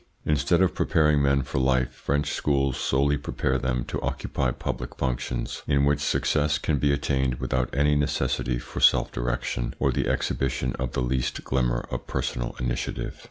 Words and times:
Instead 0.25 0.63
of 0.63 0.73
preparing 0.73 1.21
men 1.21 1.43
for 1.43 1.59
life 1.59 1.91
French 1.93 2.31
schools 2.31 2.75
solely 2.75 3.19
prepare 3.19 3.59
them 3.59 3.85
to 3.85 4.01
occupy 4.01 4.49
public 4.49 4.95
functions, 4.95 5.61
in 5.67 5.85
which 5.85 5.99
success 5.99 6.57
can 6.57 6.79
be 6.79 6.91
attained 6.91 7.35
without 7.35 7.69
any 7.71 7.93
necessity 7.95 8.57
for 8.57 8.79
self 8.79 9.11
direction 9.11 9.75
or 9.77 9.91
the 9.91 10.07
exhibition 10.07 10.73
of 10.79 10.93
the 10.93 11.03
least 11.03 11.43
glimmer 11.43 11.85
of 11.91 12.07
personal 12.07 12.55
initiative. 12.59 13.19